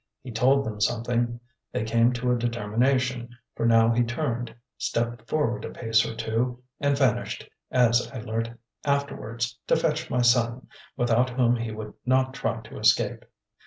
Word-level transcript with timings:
He 0.23 0.31
told 0.31 0.65
them 0.65 0.81
something, 0.81 1.39
they 1.71 1.83
came 1.83 2.11
to 2.13 2.31
a 2.31 2.35
determination, 2.35 3.29
for 3.55 3.67
now 3.67 3.91
he 3.93 4.01
turned, 4.01 4.55
stepped 4.75 5.29
forward 5.29 5.63
a 5.63 5.69
pace 5.69 6.03
or 6.03 6.15
two, 6.15 6.63
and 6.79 6.97
vanished, 6.97 7.47
as 7.69 8.09
I 8.11 8.17
learnt 8.21 8.49
afterwards, 8.83 9.59
to 9.67 9.75
fetch 9.75 10.09
my 10.09 10.23
son, 10.23 10.65
without 10.97 11.29
whom 11.29 11.55
he 11.55 11.69
would 11.69 11.93
not 12.03 12.33
try 12.33 12.61
to 12.61 12.79
escape. 12.79 13.25